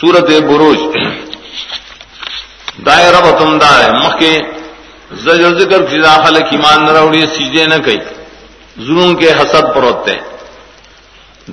[0.00, 0.78] سورت بروج.
[2.86, 4.32] دائر رب تم دائر مخ کے
[5.24, 7.98] زجر ذکر کی داخل کی مان روڑی سیجے نہ کئی.
[8.86, 10.14] ظلم کے حسد پر ہوتے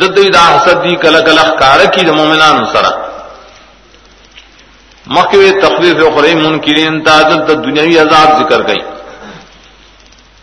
[0.00, 2.90] ددی دا حسد دی کل کل کار کی دا مومنان سرا.
[5.06, 5.30] مخ
[5.62, 8.82] تخلیف خریم منکرین تا دل دنیاوی عذاب ذکر گئی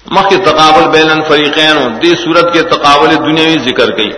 [0.05, 4.11] مخ کے تقابل بین الفریقین دی صورت کے تقابل دنیاوی ذکر گئی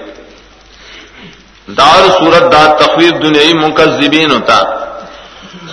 [1.77, 4.59] دار صورت دا تخویف دنیای مکذبین ہوتا۔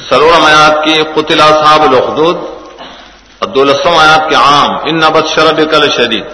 [0.09, 2.37] سرور میات کی قتل اصحاب الخدود
[3.41, 6.25] عبدالسم آیات کے عام، ان نبت شرب کل شدید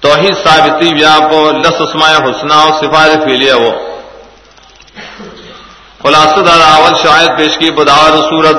[0.00, 1.32] توحید ثابتی ویاپ
[1.64, 3.72] لس اسماء حسنا و سفارت فیلیا وہ
[6.02, 8.56] خلاصہ دار اول شاید پیش کی بدار صورت۔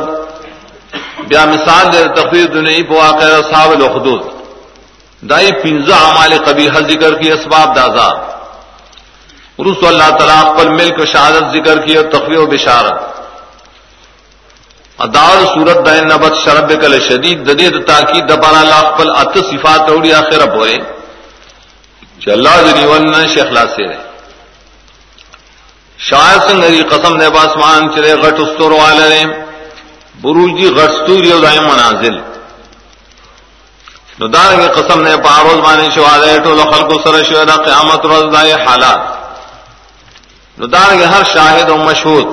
[1.28, 4.22] بیا مثال دے تخویف دنیای پو واقع اصحاب الخدود۔
[5.30, 8.33] دائی پنزا عمال قبیح ذکر کی اسباب دازاد
[9.60, 13.02] رس اللہ تعالیٰ قل ملک شہادت ذکر کی اور تخوی و بشارت.
[15.00, 20.14] ادار صورت دائن نبت شرب کل شدید ددید تاکید دبارا اللہ قل ات صفات اوڑی
[20.14, 20.78] آخر بورے
[22.20, 24.02] کہ اللہ جنی ون شیخلا سے رہے
[26.10, 29.24] شاید سنگ اری قسم دے باسمان چرے غٹ استور والے
[30.22, 32.18] بروج دی غٹ ستوری و دائم منازل۔
[34.20, 39.13] نو دارنگی قسم نے پاروز مانے شوالے ٹولو خلق سر شویدہ قیامت روز دائے حالات۔
[40.64, 42.24] نو دار ہر شاہد و مشہور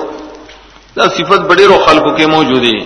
[0.95, 2.79] دا صفت بڑی رو خلق کے موجود ہے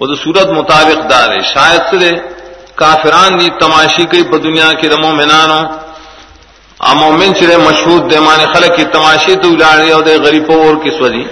[0.00, 2.10] وہ تو صورت مطابق دار ہے شاید سے
[2.80, 5.60] کافران دی تماشی کی پ دنیا کی رمو میں نانو
[7.38, 11.24] چرے مشہور دے مان خلق کی تماشی تو لاڑی اور دے غریب اور کس وجہ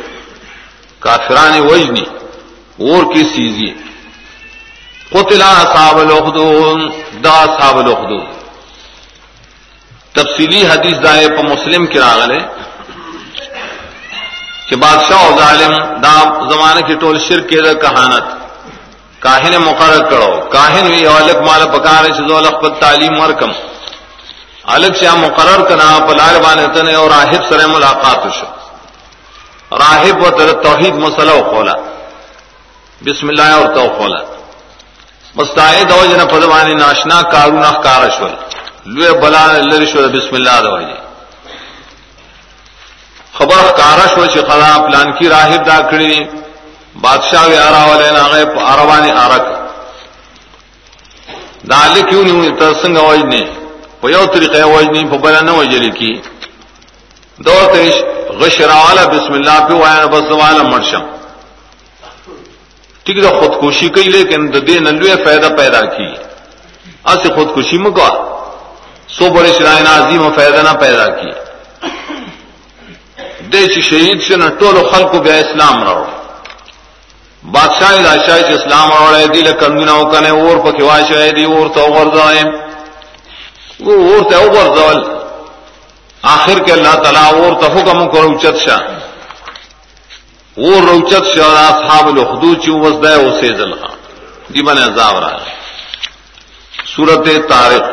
[1.04, 2.04] کافران وجنی،
[2.88, 3.70] اور کس چیزی
[5.12, 6.80] قتلا صاحب الخدود
[7.24, 8.24] دا صاحب الخدود
[10.16, 12.40] تفصیلی حدیث دائے پا مسلم کی راغلے۔
[14.68, 16.14] کہ بادشاہ و ظالم دا
[16.50, 18.24] زمانے کی ٹول شرک کے کہانت۔
[19.20, 23.50] کاہن مقرر کرو۔ کاہن ہوئی الگ مال پکارے چیزو الگ پر تعلیم ورکم۔
[24.64, 28.46] الگ سے مقرر کنا پلار بانے تنے اور راہب سر ملاقات شو۔
[29.78, 31.76] راہب و تر توحید مسئلہ کھولا
[33.00, 34.20] بسم اللہ اور تو کھولا
[35.34, 38.34] مستعد ہو جن پدوانی ناشنا کارو نہ کارشول
[38.84, 40.94] لوے بلا لرشو بسم اللہ دو جی۔
[43.38, 46.14] خبر کارش ہو چی خدا پلان کی راہب دا کڑی
[47.02, 49.46] بادشاہ وی آرا والے ناغے عربانی آرک
[51.70, 53.42] دا علی کیوں نہیں ہوئی ترسنگ وجنی
[54.00, 56.12] پا یو طریقے وجنی پا بلا نو جلی کی
[57.38, 57.94] دو تیش
[58.40, 61.06] غشراوالا بسم اللہ پی وائن بس والا مرشم
[63.06, 66.08] ٹھیک دا خودکشی کئی لیکن دا دے نلوے فائدہ پیدا کی
[67.06, 68.10] اسی خودکشی مکوا
[69.16, 71.32] سو بڑے شرائن عظیم و فائدہ نہ پیدا کی
[73.52, 76.04] دے شہید سے نہ ٹولو خلق کو بیا اسلام رہو
[77.42, 80.98] بادشاہ راشاہ سے اسلام روڑے دل کندنا کنے اور پکوا
[81.36, 82.42] دی، اور تو غرضائے
[83.80, 85.02] وہ اور تے اوپر زول
[86.34, 88.82] آخر کے اللہ تعالیٰ اور تو حکم کو روچت شاہ.
[90.56, 93.92] اور روچت شاہ اصحاب الخدود چوں وزدہ اسے زلخا
[94.54, 95.38] دی بنے عذاب رہا
[96.94, 97.84] سورت تارق.